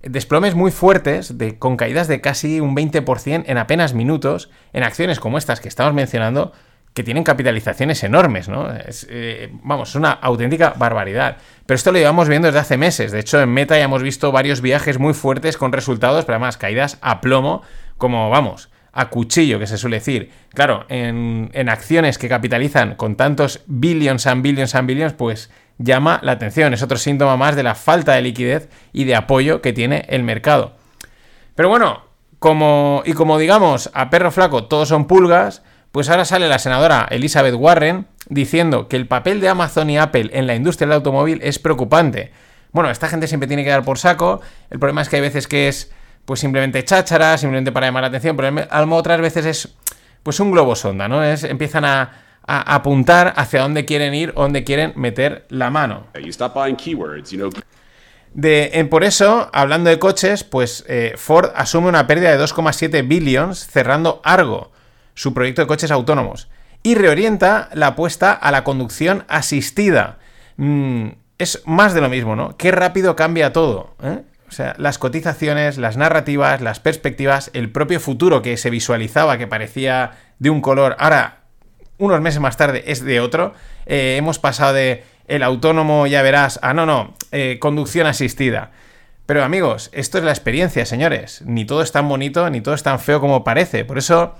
desplomes 0.03 0.53
muy 0.53 0.71
fuertes, 0.71 1.37
de, 1.37 1.57
con 1.57 1.77
caídas 1.77 2.07
de 2.07 2.21
casi 2.21 2.59
un 2.59 2.75
20% 2.75 3.43
en 3.47 3.57
apenas 3.57 3.93
minutos, 3.93 4.49
en 4.73 4.83
acciones 4.83 5.19
como 5.19 5.37
estas 5.37 5.61
que 5.61 5.69
estamos 5.69 5.93
mencionando, 5.93 6.51
que 6.93 7.03
tienen 7.03 7.23
capitalizaciones 7.23 8.03
enormes, 8.03 8.49
¿no? 8.49 8.71
Es, 8.71 9.07
eh, 9.09 9.49
vamos, 9.63 9.89
es 9.89 9.95
una 9.95 10.11
auténtica 10.11 10.73
barbaridad. 10.77 11.37
Pero 11.65 11.75
esto 11.75 11.91
lo 11.91 11.97
llevamos 11.97 12.27
viendo 12.27 12.47
desde 12.47 12.59
hace 12.59 12.77
meses. 12.77 13.11
De 13.11 13.19
hecho, 13.19 13.41
en 13.41 13.49
Meta 13.49 13.77
ya 13.77 13.85
hemos 13.85 14.03
visto 14.03 14.31
varios 14.31 14.61
viajes 14.61 14.99
muy 14.99 15.13
fuertes 15.13 15.57
con 15.57 15.71
resultados, 15.71 16.25
pero 16.25 16.35
además 16.35 16.57
caídas 16.57 16.99
a 17.01 17.19
plomo, 17.19 17.63
como, 17.97 18.29
vamos, 18.29 18.69
a 18.91 19.09
cuchillo, 19.09 19.57
que 19.57 19.65
se 19.65 19.77
suele 19.79 19.97
decir. 19.97 20.29
Claro, 20.53 20.85
en, 20.89 21.49
en 21.53 21.69
acciones 21.69 22.19
que 22.19 22.29
capitalizan 22.29 22.93
con 22.93 23.15
tantos 23.15 23.63
billions 23.65 24.27
and 24.27 24.43
billions 24.43 24.75
and 24.75 24.87
billions, 24.87 25.13
pues 25.13 25.49
llama 25.77 26.19
la 26.23 26.33
atención. 26.33 26.73
Es 26.73 26.81
otro 26.81 26.97
síntoma 26.97 27.37
más 27.37 27.55
de 27.55 27.63
la 27.63 27.75
falta 27.75 28.13
de 28.13 28.21
liquidez 28.21 28.69
y 28.91 29.05
de 29.05 29.15
apoyo 29.15 29.61
que 29.61 29.73
tiene 29.73 30.05
el 30.09 30.23
mercado. 30.23 30.73
Pero 31.55 31.69
bueno, 31.69 32.03
como, 32.39 33.03
y 33.05 33.13
como 33.13 33.37
digamos, 33.37 33.89
a 33.93 34.09
perro 34.09 34.31
flaco 34.31 34.65
todos 34.65 34.89
son 34.89 35.07
pulgas, 35.07 35.63
pues 35.91 36.09
ahora 36.09 36.25
sale 36.25 36.47
la 36.47 36.59
senadora 36.59 37.07
Elizabeth 37.09 37.55
Warren 37.55 38.07
diciendo 38.27 38.87
que 38.87 38.95
el 38.95 39.07
papel 39.07 39.41
de 39.41 39.49
Amazon 39.49 39.89
y 39.89 39.97
Apple 39.97 40.29
en 40.33 40.47
la 40.47 40.55
industria 40.55 40.87
del 40.87 40.95
automóvil 40.95 41.39
es 41.43 41.59
preocupante. 41.59 42.31
Bueno, 42.71 42.89
esta 42.89 43.07
gente 43.07 43.27
siempre 43.27 43.47
tiene 43.47 43.63
que 43.63 43.69
dar 43.69 43.83
por 43.83 43.99
saco. 43.99 44.41
El 44.71 44.79
problema 44.79 45.03
es 45.03 45.09
que 45.09 45.17
hay 45.17 45.21
veces 45.21 45.47
que 45.47 45.67
es 45.67 45.91
pues 46.25 46.39
simplemente 46.39 46.83
cháchara, 46.83 47.37
simplemente 47.37 47.71
para 47.71 47.87
llamar 47.87 48.01
la 48.01 48.07
atención, 48.07 48.35
pero 48.35 48.49
otras 48.95 49.21
veces 49.21 49.45
es 49.45 49.75
pues 50.23 50.39
un 50.39 50.51
globo 50.51 50.75
sonda, 50.75 51.07
¿no? 51.07 51.23
Es, 51.23 51.43
empiezan 51.43 51.85
a, 51.85 52.11
a 52.45 52.75
apuntar 52.75 53.33
hacia 53.37 53.61
dónde 53.61 53.85
quieren 53.85 54.13
ir, 54.13 54.33
dónde 54.33 54.63
quieren 54.63 54.93
meter 54.95 55.45
la 55.49 55.69
mano. 55.69 56.07
De, 58.33 58.87
por 58.89 59.03
eso, 59.03 59.49
hablando 59.53 59.89
de 59.89 59.99
coches, 59.99 60.43
pues 60.43 60.83
eh, 60.87 61.13
Ford 61.17 61.51
asume 61.55 61.87
una 61.87 62.07
pérdida 62.07 62.35
de 62.35 62.43
2,7 62.43 63.07
billions 63.07 63.67
cerrando 63.67 64.21
Argo, 64.23 64.71
su 65.13 65.33
proyecto 65.33 65.61
de 65.61 65.67
coches 65.67 65.91
autónomos, 65.91 66.49
y 66.81 66.95
reorienta 66.95 67.69
la 67.73 67.87
apuesta 67.87 68.33
a 68.33 68.51
la 68.51 68.63
conducción 68.63 69.23
asistida. 69.27 70.17
Mm, 70.57 71.09
es 71.37 71.61
más 71.65 71.93
de 71.93 72.01
lo 72.01 72.09
mismo, 72.09 72.35
¿no? 72.35 72.57
Qué 72.57 72.71
rápido 72.71 73.15
cambia 73.15 73.53
todo. 73.53 73.95
¿eh? 74.01 74.23
O 74.49 74.51
sea, 74.51 74.75
las 74.77 74.97
cotizaciones, 74.97 75.77
las 75.77 75.97
narrativas, 75.97 76.61
las 76.61 76.79
perspectivas, 76.79 77.51
el 77.53 77.71
propio 77.71 77.99
futuro 77.99 78.41
que 78.41 78.57
se 78.57 78.69
visualizaba, 78.69 79.37
que 79.37 79.47
parecía 79.47 80.11
de 80.39 80.49
un 80.49 80.61
color, 80.61 80.95
ahora 80.99 81.42
unos 81.97 82.21
meses 82.21 82.39
más 82.39 82.57
tarde 82.57 82.83
es 82.87 83.03
de 83.03 83.19
otro. 83.19 83.53
Eh, 83.85 84.15
hemos 84.17 84.39
pasado 84.39 84.73
de 84.73 85.03
el 85.27 85.43
autónomo, 85.43 86.05
ya 86.07 86.21
verás, 86.21 86.59
a 86.61 86.73
no, 86.73 86.85
no, 86.85 87.15
eh, 87.31 87.57
conducción 87.59 88.07
asistida. 88.07 88.71
Pero 89.25 89.43
amigos, 89.43 89.89
esto 89.93 90.17
es 90.17 90.23
la 90.23 90.31
experiencia, 90.31 90.85
señores. 90.85 91.43
Ni 91.45 91.65
todo 91.65 91.81
es 91.81 91.91
tan 91.91 92.09
bonito, 92.09 92.49
ni 92.49 92.61
todo 92.61 92.75
es 92.75 92.83
tan 92.83 92.99
feo 92.99 93.21
como 93.21 93.43
parece. 93.43 93.85
Por 93.85 93.97
eso 93.97 94.35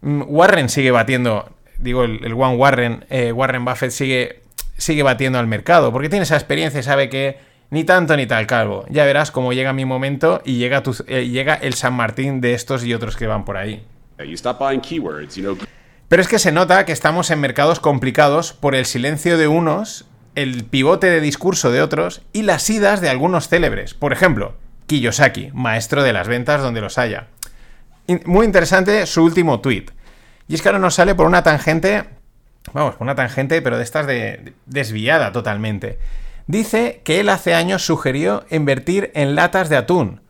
mm, 0.00 0.22
Warren 0.26 0.68
sigue 0.68 0.90
batiendo, 0.90 1.50
digo, 1.78 2.04
el, 2.04 2.32
One 2.32 2.56
Warren, 2.56 3.04
eh, 3.08 3.30
Warren 3.30 3.64
Buffett 3.64 3.92
sigue, 3.92 4.40
sigue 4.76 5.04
batiendo 5.04 5.38
al 5.38 5.46
mercado, 5.46 5.92
porque 5.92 6.08
tiene 6.08 6.24
esa 6.24 6.36
experiencia 6.36 6.80
y 6.80 6.82
sabe 6.82 7.08
que 7.08 7.38
ni 7.70 7.84
tanto 7.84 8.16
ni 8.16 8.26
tal 8.26 8.46
calvo. 8.46 8.84
Ya 8.90 9.04
verás 9.04 9.30
cómo 9.30 9.52
llega 9.52 9.72
mi 9.72 9.84
momento 9.84 10.42
y 10.44 10.56
llega, 10.56 10.82
llega 10.82 11.54
el 11.54 11.74
San 11.74 11.94
Martín 11.94 12.40
de 12.40 12.54
estos 12.54 12.84
y 12.84 12.94
otros 12.94 13.16
que 13.16 13.28
van 13.28 13.44
por 13.44 13.56
ahí. 13.56 13.84
Pero 16.08 16.22
es 16.22 16.28
que 16.28 16.38
se 16.38 16.52
nota 16.52 16.84
que 16.84 16.92
estamos 16.92 17.30
en 17.30 17.40
mercados 17.40 17.80
complicados 17.80 18.52
por 18.52 18.74
el 18.74 18.86
silencio 18.86 19.38
de 19.38 19.48
unos, 19.48 20.06
el 20.36 20.64
pivote 20.64 21.08
de 21.08 21.20
discurso 21.20 21.72
de 21.72 21.82
otros 21.82 22.22
y 22.32 22.42
las 22.42 22.68
idas 22.70 23.00
de 23.00 23.08
algunos 23.08 23.48
célebres. 23.48 23.94
Por 23.94 24.12
ejemplo, 24.12 24.54
Kiyosaki, 24.86 25.50
maestro 25.52 26.04
de 26.04 26.12
las 26.12 26.28
ventas 26.28 26.62
donde 26.62 26.80
los 26.80 26.98
haya. 26.98 27.28
Muy 28.24 28.46
interesante 28.46 29.04
su 29.06 29.24
último 29.24 29.60
tweet. 29.60 29.86
Y 30.46 30.54
es 30.54 30.62
que 30.62 30.68
ahora 30.68 30.78
nos 30.78 30.94
sale 30.94 31.16
por 31.16 31.26
una 31.26 31.42
tangente, 31.42 32.04
vamos, 32.72 32.94
por 32.94 33.04
una 33.04 33.16
tangente, 33.16 33.60
pero 33.60 33.76
de 33.76 33.82
estas 33.82 34.06
de 34.06 34.54
desviada 34.66 35.32
totalmente. 35.32 35.98
Dice 36.46 37.00
que 37.02 37.18
él 37.18 37.28
hace 37.28 37.54
años 37.54 37.84
sugirió 37.84 38.44
invertir 38.50 39.10
en 39.14 39.34
latas 39.34 39.68
de 39.68 39.76
atún, 39.76 40.20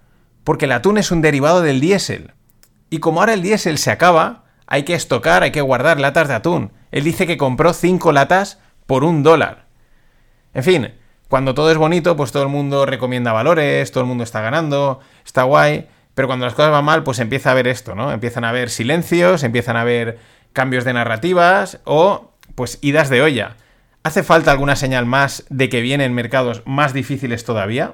porque 0.42 0.64
el 0.64 0.72
atún 0.72 0.96
es 0.96 1.10
un 1.10 1.20
derivado 1.20 1.60
del 1.60 1.80
diésel. 1.80 2.32
Y 2.88 3.00
como 3.00 3.20
ahora 3.20 3.34
el 3.34 3.42
diésel 3.42 3.76
se 3.76 3.90
acaba, 3.90 4.45
hay 4.66 4.82
que 4.84 4.94
estocar, 4.94 5.42
hay 5.42 5.52
que 5.52 5.60
guardar 5.60 6.00
latas 6.00 6.28
de 6.28 6.34
atún. 6.34 6.72
Él 6.90 7.04
dice 7.04 7.26
que 7.26 7.36
compró 7.36 7.72
5 7.72 8.12
latas 8.12 8.60
por 8.86 9.04
un 9.04 9.22
dólar. 9.22 9.66
En 10.54 10.64
fin, 10.64 10.94
cuando 11.28 11.54
todo 11.54 11.70
es 11.70 11.76
bonito, 11.76 12.16
pues 12.16 12.32
todo 12.32 12.42
el 12.42 12.48
mundo 12.48 12.86
recomienda 12.86 13.32
valores, 13.32 13.90
todo 13.92 14.02
el 14.02 14.08
mundo 14.08 14.24
está 14.24 14.40
ganando, 14.40 15.00
está 15.24 15.42
guay, 15.42 15.86
pero 16.14 16.28
cuando 16.28 16.46
las 16.46 16.54
cosas 16.54 16.70
van 16.70 16.84
mal, 16.84 17.02
pues 17.02 17.18
empieza 17.18 17.50
a 17.50 17.52
haber 17.52 17.66
esto, 17.66 17.94
¿no? 17.94 18.12
Empiezan 18.12 18.44
a 18.44 18.48
haber 18.48 18.70
silencios, 18.70 19.42
empiezan 19.42 19.76
a 19.76 19.82
haber 19.82 20.18
cambios 20.52 20.84
de 20.84 20.94
narrativas 20.94 21.80
o 21.84 22.30
pues 22.54 22.78
idas 22.80 23.10
de 23.10 23.22
olla. 23.22 23.56
¿Hace 24.02 24.22
falta 24.22 24.52
alguna 24.52 24.76
señal 24.76 25.04
más 25.04 25.44
de 25.50 25.68
que 25.68 25.80
vienen 25.80 26.14
mercados 26.14 26.62
más 26.64 26.92
difíciles 26.92 27.44
todavía? 27.44 27.92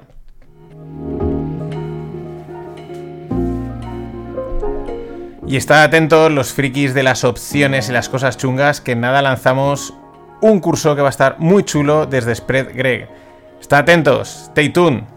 Y 5.53 5.57
está 5.57 5.83
atentos 5.83 6.31
los 6.31 6.51
frikis 6.51 6.95
de 6.95 7.03
las 7.03 7.23
opciones 7.23 7.87
y 7.87 7.91
las 7.91 8.09
cosas 8.09 8.37
chungas 8.37 8.81
que 8.81 8.95
nada 8.95 9.21
lanzamos 9.21 9.93
un 10.41 10.59
curso 10.59 10.95
que 10.95 11.03
va 11.03 11.09
a 11.09 11.11
estar 11.11 11.35
muy 11.37 11.61
chulo 11.61 12.07
desde 12.07 12.33
Spread 12.33 12.75
Greg. 12.75 13.07
Está 13.61 13.77
atentos, 13.77 14.45
stay 14.47 14.69
tuned. 14.69 15.12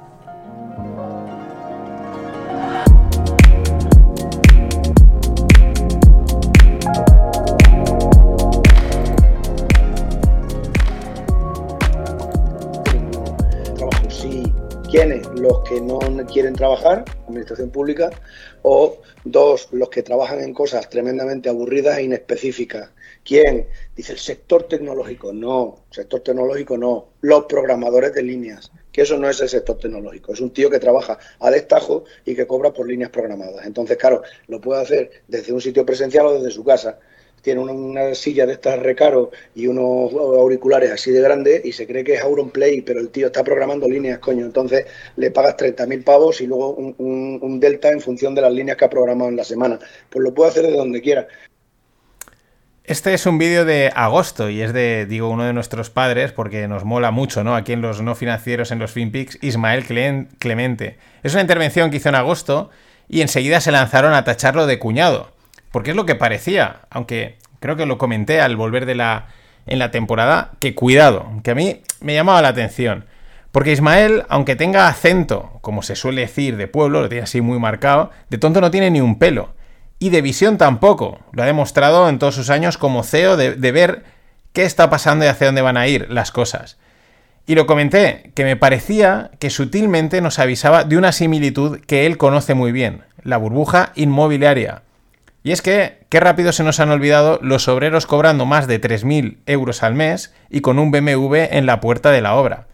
Los 15.46 15.60
que 15.62 15.80
no 15.80 16.00
quieren 16.26 16.54
trabajar, 16.54 17.04
administración 17.28 17.70
pública, 17.70 18.10
o 18.62 19.00
dos, 19.24 19.68
los 19.70 19.88
que 19.90 20.02
trabajan 20.02 20.40
en 20.40 20.52
cosas 20.52 20.90
tremendamente 20.90 21.48
aburridas 21.48 21.98
e 21.98 22.02
inespecíficas. 22.02 22.90
¿Quién? 23.24 23.68
Dice 23.94 24.14
el 24.14 24.18
sector 24.18 24.64
tecnológico. 24.64 25.32
No, 25.32 25.84
sector 25.88 26.18
tecnológico 26.18 26.76
no. 26.76 27.10
Los 27.20 27.44
programadores 27.44 28.12
de 28.12 28.24
líneas, 28.24 28.72
que 28.90 29.02
eso 29.02 29.18
no 29.18 29.30
es 29.30 29.40
el 29.40 29.48
sector 29.48 29.78
tecnológico. 29.78 30.32
Es 30.32 30.40
un 30.40 30.50
tío 30.50 30.68
que 30.68 30.80
trabaja 30.80 31.16
a 31.38 31.48
destajo 31.48 32.02
y 32.24 32.34
que 32.34 32.48
cobra 32.48 32.72
por 32.72 32.88
líneas 32.88 33.10
programadas. 33.10 33.66
Entonces, 33.66 33.96
claro, 33.98 34.22
lo 34.48 34.60
puede 34.60 34.82
hacer 34.82 35.10
desde 35.28 35.52
un 35.52 35.60
sitio 35.60 35.86
presencial 35.86 36.26
o 36.26 36.34
desde 36.34 36.50
su 36.50 36.64
casa 36.64 36.98
tiene 37.46 37.60
una, 37.60 38.12
silla 38.16 38.44
de 38.44 38.54
estas 38.54 38.80
recaro 38.80 39.30
y 39.54 39.68
unos 39.68 40.12
auriculares 40.12 40.90
así 40.90 41.12
de 41.12 41.20
grandes 41.20 41.64
y 41.64 41.70
se 41.70 41.86
cree 41.86 42.02
que 42.02 42.14
es 42.14 42.22
Auronplay, 42.22 42.80
pero 42.80 42.98
el 42.98 43.10
tío 43.10 43.26
está 43.26 43.44
programando 43.44 43.88
líneas, 43.88 44.18
coño. 44.18 44.44
Entonces 44.44 44.84
le 45.14 45.30
pagas 45.30 45.56
30.000 45.56 46.02
pavos 46.02 46.40
y 46.40 46.48
luego 46.48 46.70
un, 46.74 47.60
delta 47.60 47.92
en 47.92 48.00
función 48.00 48.34
de 48.34 48.40
las 48.40 48.52
líneas 48.52 48.76
que 48.76 48.84
ha 48.84 48.90
programado 48.90 49.30
en 49.30 49.36
la 49.36 49.44
semana. 49.44 49.78
Pues 50.10 50.24
lo 50.24 50.34
puede 50.34 50.50
hacer 50.50 50.66
de 50.66 50.72
donde 50.72 51.00
quiera. 51.00 51.28
Este 52.82 53.14
es 53.14 53.26
un 53.26 53.38
vídeo 53.38 53.64
de 53.64 53.92
agosto 53.94 54.50
y 54.50 54.60
es 54.60 54.72
de, 54.72 55.06
digo, 55.06 55.30
uno 55.30 55.44
de 55.44 55.52
nuestros 55.52 55.88
padres 55.88 56.32
porque 56.32 56.66
nos 56.66 56.84
mola 56.84 57.12
mucho, 57.12 57.44
¿no? 57.44 57.54
Aquí 57.54 57.74
en 57.74 57.80
los 57.80 58.02
no 58.02 58.16
financieros, 58.16 58.72
en 58.72 58.80
los 58.80 58.90
FinPix, 58.90 59.38
Ismael 59.40 59.84
Clemente. 59.84 60.98
Es 61.22 61.32
una 61.34 61.42
intervención 61.42 61.92
que 61.92 61.98
hizo 61.98 62.08
en 62.08 62.16
agosto 62.16 62.70
y 63.08 63.20
enseguida 63.20 63.60
se 63.60 63.70
lanzaron 63.70 64.14
a 64.14 64.24
tacharlo 64.24 64.66
de 64.66 64.80
cuñado. 64.80 65.35
Porque 65.76 65.90
es 65.90 65.96
lo 65.96 66.06
que 66.06 66.14
parecía, 66.14 66.76
aunque 66.88 67.36
creo 67.60 67.76
que 67.76 67.84
lo 67.84 67.98
comenté 67.98 68.40
al 68.40 68.56
volver 68.56 68.86
de 68.86 68.94
la, 68.94 69.26
en 69.66 69.78
la 69.78 69.90
temporada, 69.90 70.52
que 70.58 70.74
cuidado, 70.74 71.30
que 71.44 71.50
a 71.50 71.54
mí 71.54 71.82
me 72.00 72.14
llamaba 72.14 72.40
la 72.40 72.48
atención. 72.48 73.04
Porque 73.52 73.72
Ismael, 73.72 74.24
aunque 74.30 74.56
tenga 74.56 74.88
acento, 74.88 75.58
como 75.60 75.82
se 75.82 75.94
suele 75.94 76.22
decir, 76.22 76.56
de 76.56 76.66
pueblo, 76.66 77.02
lo 77.02 77.10
tiene 77.10 77.24
así 77.24 77.42
muy 77.42 77.58
marcado, 77.58 78.10
de 78.30 78.38
tonto 78.38 78.62
no 78.62 78.70
tiene 78.70 78.90
ni 78.90 79.02
un 79.02 79.18
pelo. 79.18 79.50
Y 79.98 80.08
de 80.08 80.22
visión 80.22 80.56
tampoco. 80.56 81.18
Lo 81.32 81.42
ha 81.42 81.46
demostrado 81.46 82.08
en 82.08 82.18
todos 82.18 82.36
sus 82.36 82.48
años 82.48 82.78
como 82.78 83.02
CEO 83.02 83.36
de, 83.36 83.54
de 83.54 83.72
ver 83.72 84.04
qué 84.54 84.62
está 84.62 84.88
pasando 84.88 85.26
y 85.26 85.28
hacia 85.28 85.48
dónde 85.48 85.60
van 85.60 85.76
a 85.76 85.88
ir 85.88 86.10
las 86.10 86.32
cosas. 86.32 86.78
Y 87.46 87.54
lo 87.54 87.66
comenté, 87.66 88.32
que 88.34 88.44
me 88.44 88.56
parecía 88.56 89.30
que 89.38 89.50
sutilmente 89.50 90.22
nos 90.22 90.38
avisaba 90.38 90.84
de 90.84 90.96
una 90.96 91.12
similitud 91.12 91.80
que 91.80 92.06
él 92.06 92.16
conoce 92.16 92.54
muy 92.54 92.72
bien, 92.72 93.02
la 93.22 93.36
burbuja 93.36 93.92
inmobiliaria. 93.94 94.84
Y 95.46 95.52
es 95.52 95.62
que, 95.62 95.98
qué 96.08 96.18
rápido 96.18 96.50
se 96.50 96.64
nos 96.64 96.80
han 96.80 96.90
olvidado 96.90 97.38
los 97.40 97.68
obreros 97.68 98.06
cobrando 98.06 98.46
más 98.46 98.66
de 98.66 98.80
3.000 98.80 99.36
euros 99.46 99.84
al 99.84 99.94
mes 99.94 100.34
y 100.50 100.60
con 100.60 100.80
un 100.80 100.90
BMW 100.90 101.36
en 101.36 101.66
la 101.66 101.80
puerta 101.80 102.10
de 102.10 102.20
la 102.20 102.34
obra. 102.34 102.66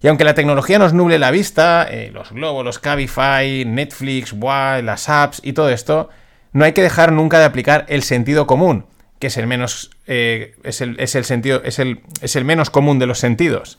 Y 0.00 0.08
aunque 0.08 0.24
la 0.24 0.32
tecnología 0.32 0.78
nos 0.78 0.94
nuble 0.94 1.18
la 1.18 1.30
vista, 1.30 1.86
eh, 1.90 2.10
los 2.14 2.32
globos, 2.32 2.64
los 2.64 2.78
Cabify, 2.78 3.66
Netflix, 3.66 4.32
WA, 4.32 4.80
las 4.80 5.10
apps 5.10 5.42
y 5.44 5.52
todo 5.52 5.68
esto, 5.68 6.08
no 6.54 6.64
hay 6.64 6.72
que 6.72 6.80
dejar 6.80 7.12
nunca 7.12 7.38
de 7.38 7.44
aplicar 7.44 7.84
el 7.86 8.02
sentido 8.02 8.46
común, 8.46 8.86
que 9.18 9.26
es 9.26 9.36
el 9.36 9.46
menos, 9.46 9.90
eh, 10.06 10.54
es, 10.64 10.80
el, 10.80 11.24
sentido, 11.26 11.60
es 11.64 11.78
el, 11.78 12.00
es 12.22 12.34
el 12.34 12.46
menos 12.46 12.70
común 12.70 12.98
de 12.98 13.04
los 13.04 13.18
sentidos. 13.18 13.78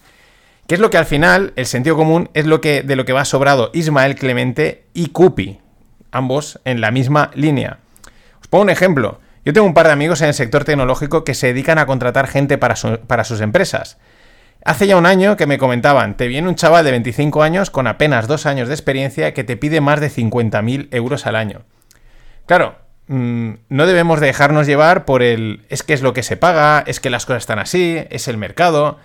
Que 0.68 0.76
es 0.76 0.80
lo 0.80 0.92
que 0.92 1.00
al 1.00 1.08
final, 1.08 1.54
el 1.56 1.66
sentido 1.66 1.96
común 1.96 2.30
es 2.36 2.46
lo 2.46 2.62
que, 2.62 2.84
de 2.84 2.96
lo 2.96 3.04
que 3.04 3.14
va 3.14 3.26
sobrado 3.26 3.72
Ismael 3.74 4.14
Clemente 4.14 4.84
y 4.94 5.08
Cupi, 5.08 5.58
ambos 6.12 6.60
en 6.66 6.82
la 6.82 6.92
misma 6.92 7.32
línea. 7.34 7.80
Pongo 8.50 8.64
un 8.64 8.70
ejemplo. 8.70 9.20
Yo 9.46 9.54
tengo 9.54 9.66
un 9.66 9.74
par 9.74 9.88
de 9.88 9.94
amigos 9.94 10.22
en 10.22 10.28
el 10.28 10.34
sector 10.34 10.66
tecnológico 10.66 11.24
que 11.24 11.34
se 11.34 11.48
dedican 11.48 11.78
a 11.78 11.86
contratar 11.86 12.28
gente 12.28 12.58
para, 12.58 12.76
sus 12.76 13.42
empresas. 13.42 13.98
Hace 14.66 14.88
ya 14.88 14.98
un 14.98 15.06
año 15.06 15.38
que 15.38 15.48
me 15.48 15.58
comentaban, 15.58 16.18
te 16.18 16.28
viene 16.28 16.50
un 16.50 16.56
chaval 16.56 16.84
de 16.84 16.92
25 16.92 17.44
años 17.44 17.70
con 17.70 17.88
apenas 17.88 18.28
dos 18.28 18.46
años 18.46 18.68
de 18.68 18.74
experiencia 18.74 19.34
que 19.34 19.46
te 19.46 19.56
pide 19.56 19.80
más 19.80 20.02
de 20.02 20.10
50.000 20.10 20.90
euros 20.92 21.26
al 21.26 21.38
año. 21.38 21.62
Claro, 22.46 22.76
mm, 23.08 23.52
no 23.70 23.86
debemos 23.86 24.20
dejarnos 24.20 24.68
llevar 24.68 25.06
por 25.06 25.24
el 25.24 25.66
es 25.70 25.84
que 25.84 25.94
es 25.94 26.02
lo 26.02 26.14
que 26.14 26.24
se 26.24 26.36
paga, 26.36 26.84
es 26.86 27.00
que 27.00 27.10
las 27.10 27.26
cosas 27.26 27.44
están 27.44 27.60
así, 27.60 28.04
es 28.10 28.28
el 28.28 28.36
mercado. 28.36 28.98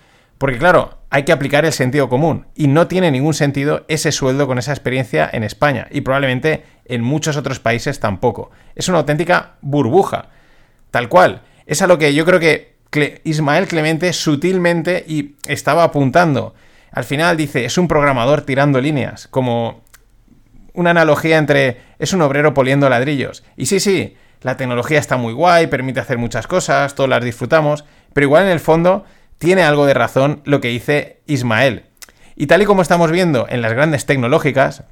Porque 0.43 0.57
claro, 0.57 0.97
hay 1.09 1.23
que 1.23 1.31
aplicar 1.31 1.63
el 1.63 1.71
sentido 1.71 2.09
común 2.09 2.47
y 2.53 2.67
no 2.67 2.87
tiene 2.87 3.11
ningún 3.11 3.33
sentido 3.33 3.85
ese 3.87 4.11
sueldo 4.11 4.45
con 4.45 4.57
esa 4.57 4.73
experiencia 4.73 5.29
en 5.31 5.41
España 5.41 5.87
y 5.89 6.01
probablemente 6.01 6.65
en 6.83 7.01
muchos 7.01 7.37
otros 7.37 7.61
países 7.61 8.01
tampoco. 8.01 8.51
Es 8.75 8.89
una 8.89 8.97
auténtica 8.97 9.53
burbuja, 9.61 10.25
tal 10.91 11.07
cual. 11.07 11.43
Es 11.65 11.81
a 11.81 11.87
lo 11.87 11.97
que 11.97 12.13
yo 12.13 12.25
creo 12.25 12.41
que 12.41 13.21
Ismael 13.23 13.69
Clemente 13.69 14.11
sutilmente 14.11 15.05
y 15.07 15.37
estaba 15.47 15.85
apuntando. 15.85 16.55
Al 16.91 17.05
final 17.05 17.37
dice, 17.37 17.63
es 17.63 17.77
un 17.77 17.87
programador 17.87 18.41
tirando 18.41 18.81
líneas, 18.81 19.29
como 19.29 19.85
una 20.73 20.89
analogía 20.89 21.37
entre 21.37 21.77
es 21.99 22.11
un 22.11 22.21
obrero 22.21 22.53
poliendo 22.53 22.89
ladrillos. 22.89 23.45
Y 23.55 23.67
sí, 23.67 23.79
sí, 23.79 24.17
la 24.41 24.57
tecnología 24.57 24.99
está 24.99 25.15
muy 25.15 25.31
guay, 25.31 25.67
permite 25.67 26.01
hacer 26.01 26.17
muchas 26.17 26.47
cosas, 26.47 26.95
todas 26.95 27.09
las 27.09 27.23
disfrutamos, 27.23 27.85
pero 28.11 28.25
igual 28.25 28.43
en 28.43 28.51
el 28.51 28.59
fondo 28.59 29.05
tiene 29.37 29.63
algo 29.63 29.85
de 29.85 29.93
razón 29.93 30.41
lo 30.45 30.61
que 30.61 30.69
dice 30.69 31.21
Ismael. 31.25 31.85
Y 32.35 32.47
tal 32.47 32.61
y 32.61 32.65
como 32.65 32.81
estamos 32.81 33.11
viendo 33.11 33.45
en 33.49 33.61
las 33.61 33.73
grandes 33.73 34.05
tecnológicas, 34.05 34.83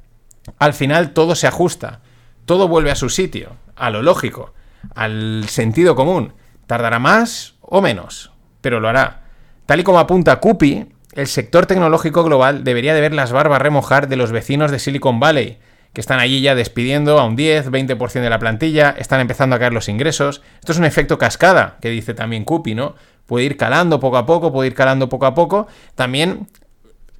al 0.58 0.74
final 0.74 1.12
todo 1.12 1.34
se 1.34 1.46
ajusta, 1.46 2.00
todo 2.44 2.68
vuelve 2.68 2.90
a 2.90 2.96
su 2.96 3.08
sitio, 3.08 3.56
a 3.76 3.90
lo 3.90 4.02
lógico, 4.02 4.54
al 4.94 5.44
sentido 5.48 5.94
común. 5.94 6.34
Tardará 6.66 6.98
más 6.98 7.54
o 7.60 7.80
menos, 7.80 8.32
pero 8.60 8.80
lo 8.80 8.88
hará. 8.88 9.22
Tal 9.66 9.80
y 9.80 9.84
como 9.84 9.98
apunta 9.98 10.40
Cupi, 10.40 10.86
el 11.14 11.26
sector 11.26 11.66
tecnológico 11.66 12.24
global 12.24 12.64
debería 12.64 12.94
de 12.94 13.00
ver 13.00 13.12
las 13.12 13.32
barbas 13.32 13.62
remojar 13.62 14.08
de 14.08 14.16
los 14.16 14.32
vecinos 14.32 14.70
de 14.70 14.78
Silicon 14.78 15.20
Valley, 15.20 15.58
que 15.92 16.00
están 16.00 16.20
allí 16.20 16.40
ya 16.40 16.54
despidiendo 16.54 17.18
a 17.18 17.26
un 17.26 17.36
10, 17.36 17.70
20% 17.70 18.20
de 18.22 18.30
la 18.30 18.38
plantilla, 18.38 18.94
están 18.98 19.20
empezando 19.20 19.54
a 19.54 19.58
caer 19.58 19.74
los 19.74 19.88
ingresos. 19.88 20.42
Esto 20.60 20.72
es 20.72 20.78
un 20.78 20.86
efecto 20.86 21.18
cascada, 21.18 21.76
que 21.82 21.90
dice 21.90 22.14
también 22.14 22.44
Cupi, 22.44 22.74
¿no? 22.74 22.94
Puede 23.26 23.44
ir 23.46 23.56
calando 23.56 24.00
poco 24.00 24.16
a 24.16 24.26
poco, 24.26 24.52
puede 24.52 24.68
ir 24.68 24.74
calando 24.74 25.08
poco 25.08 25.26
a 25.26 25.34
poco, 25.34 25.66
también 25.94 26.48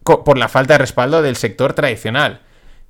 por 0.02 0.36
la 0.36 0.48
falta 0.48 0.74
de 0.74 0.78
respaldo 0.78 1.22
del 1.22 1.36
sector 1.36 1.74
tradicional. 1.74 2.40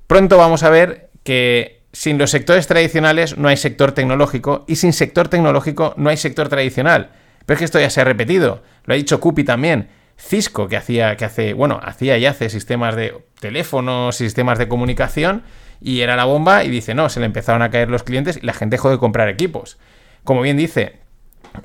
Pronto 0.07 0.37
vamos 0.37 0.63
a 0.63 0.69
ver 0.69 1.09
que 1.23 1.83
sin 1.93 2.17
los 2.17 2.31
sectores 2.31 2.67
tradicionales 2.67 3.37
no 3.37 3.47
hay 3.47 3.57
sector 3.57 3.91
tecnológico 3.91 4.65
y 4.67 4.77
sin 4.77 4.93
sector 4.93 5.27
tecnológico 5.27 5.93
no 5.95 6.09
hay 6.09 6.17
sector 6.17 6.49
tradicional. 6.49 7.11
Pero 7.45 7.55
es 7.55 7.59
que 7.59 7.65
esto 7.65 7.79
ya 7.79 7.89
se 7.89 8.01
ha 8.01 8.05
repetido, 8.05 8.63
lo 8.85 8.93
ha 8.93 8.97
dicho 8.97 9.19
Cupi 9.19 9.43
también. 9.43 9.89
Cisco, 10.17 10.67
que 10.67 10.77
hacía, 10.77 11.17
que 11.17 11.25
hace, 11.25 11.53
bueno, 11.53 11.79
hacía 11.83 12.17
y 12.17 12.25
hace 12.25 12.49
sistemas 12.49 12.95
de 12.95 13.13
teléfonos, 13.39 14.15
sistemas 14.15 14.57
de 14.57 14.67
comunicación, 14.67 15.43
y 15.81 16.01
era 16.01 16.15
la 16.15 16.25
bomba, 16.25 16.63
y 16.63 16.69
dice, 16.69 16.93
no, 16.93 17.09
se 17.09 17.19
le 17.19 17.25
empezaron 17.25 17.61
a 17.61 17.69
caer 17.71 17.89
los 17.89 18.03
clientes 18.03 18.39
y 18.41 18.45
la 18.45 18.53
gente 18.53 18.75
dejó 18.75 18.89
de 18.89 18.99
comprar 18.99 19.27
equipos. 19.27 19.77
Como 20.23 20.41
bien 20.41 20.55
dice, 20.55 20.99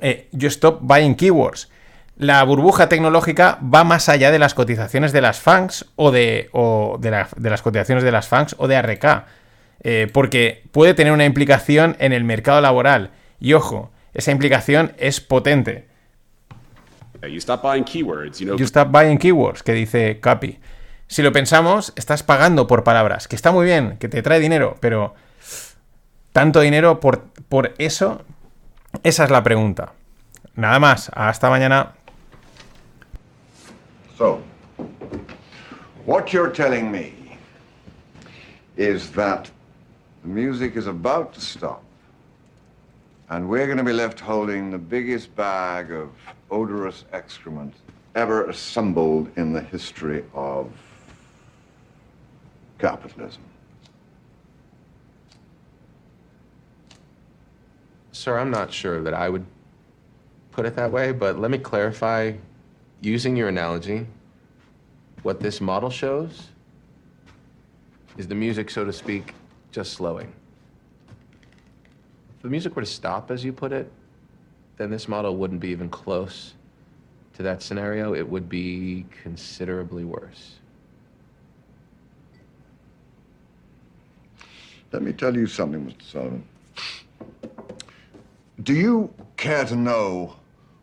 eh, 0.01 0.27
you 0.31 0.47
stop 0.47 0.79
buying 0.81 1.15
keywords. 1.15 1.69
La 2.17 2.43
burbuja 2.43 2.89
tecnológica 2.89 3.59
va 3.63 3.83
más 3.85 4.09
allá 4.09 4.29
de 4.31 4.39
las 4.39 4.53
cotizaciones 4.53 5.13
de 5.13 5.21
las 5.21 5.39
FANGs 5.39 5.85
o 5.95 6.11
de, 6.11 6.49
de, 6.99 7.49
las 7.49 7.61
cotizaciones 7.61 8.03
de 8.03 8.11
las 8.11 8.27
FANGs 8.27 8.55
o 8.57 8.67
de 8.67 8.75
ARK, 8.75 9.25
eh, 9.81 10.09
porque 10.11 10.63
puede 10.71 10.93
tener 10.93 11.13
una 11.13 11.23
implicación 11.23 11.95
en 11.99 12.11
el 12.11 12.25
mercado 12.25 12.59
laboral. 12.59 13.11
Y 13.39 13.53
ojo, 13.53 13.91
esa 14.13 14.31
implicación 14.31 14.91
es 14.97 15.21
potente. 15.21 15.87
You 17.21 17.37
stop 17.37 17.61
buying 17.61 17.85
keywords, 17.85 18.39
you, 18.39 18.55
stop 18.65 18.89
buying 18.91 19.17
keywords, 19.17 19.63
que 19.63 19.73
dice 19.73 20.19
Capi. 20.19 20.59
Si 21.07 21.21
lo 21.21 21.31
pensamos, 21.31 21.93
estás 21.95 22.23
pagando 22.23 22.67
por 22.67 22.83
palabras, 22.83 23.27
que 23.27 23.35
está 23.35 23.51
muy 23.51 23.65
bien, 23.65 23.97
que 23.97 24.09
te 24.09 24.21
trae 24.21 24.39
dinero, 24.39 24.75
pero 24.79 25.15
tanto 26.33 26.59
dinero 26.59 26.99
por, 26.99 27.25
por 27.49 27.73
eso? 27.77 28.23
Esa 29.03 29.23
es 29.23 29.29
la 29.29 29.43
pregunta. 29.43 29.93
Nada 30.55 30.79
más, 30.79 31.09
hasta 31.13 31.49
mañana. 31.49 31.93
So, 34.17 34.41
what 36.05 36.33
you're 36.33 36.49
telling 36.49 36.91
me 36.91 37.37
is 38.75 39.11
that 39.11 39.49
the 40.23 40.27
music 40.27 40.75
is 40.75 40.87
about 40.87 41.33
to 41.33 41.39
stop, 41.41 41.83
and 43.29 43.47
we're 43.47 43.67
going 43.67 43.77
to 43.77 43.83
be 43.83 43.93
left 43.93 44.19
holding 44.19 44.71
the 44.71 44.77
biggest 44.77 45.33
bag 45.35 45.91
of 45.91 46.09
odorous 46.49 47.05
excrement 47.13 47.73
ever 48.15 48.49
assembled 48.49 49.29
in 49.37 49.53
the 49.53 49.61
history 49.61 50.25
of 50.33 50.67
capitalism. 52.79 53.43
Sir, 58.19 58.37
I'm 58.37 58.51
not 58.51 58.73
sure 58.73 59.01
that 59.01 59.13
I 59.13 59.29
would 59.29 59.45
put 60.51 60.65
it 60.65 60.75
that 60.75 60.91
way, 60.91 61.13
but 61.13 61.39
let 61.39 61.49
me 61.49 61.57
clarify 61.57 62.33
using 62.99 63.37
your 63.37 63.47
analogy. 63.47 64.05
What 65.23 65.39
this 65.39 65.61
model 65.61 65.89
shows 65.89 66.49
is 68.17 68.27
the 68.27 68.35
music, 68.35 68.71
so 68.71 68.83
to 68.83 68.91
speak, 68.91 69.33
just 69.71 69.93
slowing. 69.93 70.33
If 72.35 72.41
the 72.41 72.49
music 72.49 72.75
were 72.75 72.81
to 72.81 72.85
stop, 72.85 73.31
as 73.31 73.45
you 73.45 73.53
put 73.53 73.71
it, 73.71 73.89
then 74.75 74.91
this 74.91 75.07
model 75.07 75.37
wouldn't 75.37 75.61
be 75.61 75.69
even 75.69 75.87
close 75.87 76.55
to 77.35 77.43
that 77.43 77.61
scenario. 77.61 78.13
It 78.13 78.29
would 78.29 78.49
be 78.49 79.05
considerably 79.23 80.03
worse. 80.03 80.55
Let 84.91 85.03
me 85.03 85.13
tell 85.13 85.33
you 85.33 85.47
something, 85.47 85.85
Mr. 85.85 86.01
Sullivan. 86.01 86.48
Do 88.63 88.73
you 88.73 89.13
care 89.37 89.63
to 89.65 89.75
know 89.75 90.35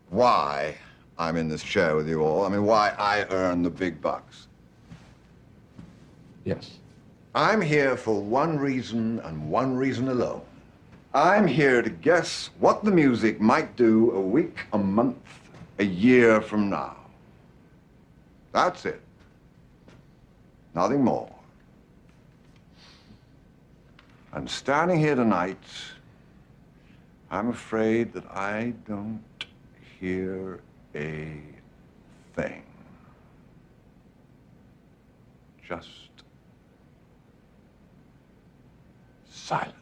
why 0.09 0.75
I'm 1.19 1.35
in 1.35 1.47
this 1.47 1.61
chair 1.61 1.95
with 1.95 2.09
you 2.09 2.21
all? 2.21 2.43
I 2.43 2.49
mean, 2.49 2.65
why 2.65 2.95
I 2.97 3.25
earn 3.29 3.61
the 3.61 3.69
big 3.69 4.01
bucks? 4.01 4.47
Yes. 6.43 6.79
I'm 7.35 7.61
here 7.61 7.95
for 7.95 8.19
one 8.19 8.57
reason 8.57 9.19
and 9.19 9.51
one 9.51 9.75
reason 9.75 10.07
alone. 10.07 10.41
I'm 11.13 11.45
here 11.45 11.83
to 11.83 11.89
guess 11.89 12.49
what 12.59 12.83
the 12.83 12.89
music 12.89 13.39
might 13.39 13.75
do 13.75 14.11
a 14.11 14.21
week, 14.21 14.57
a 14.73 14.77
month, 14.77 15.17
a 15.77 15.85
year 15.85 16.41
from 16.41 16.71
now. 16.71 16.95
That's 18.53 18.85
it. 18.85 19.01
Nothing 20.73 21.03
more. 21.03 21.31
And 24.33 24.49
standing 24.49 24.99
here 24.99 25.15
tonight, 25.15 25.61
I'm 27.29 27.49
afraid 27.49 28.13
that 28.13 28.25
I 28.31 28.73
don't 28.87 29.23
hear 29.99 30.61
a 30.95 31.41
thing. 32.35 32.63
Just 35.67 35.89
silence. 39.29 39.76